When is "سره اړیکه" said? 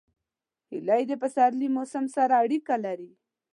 2.15-2.75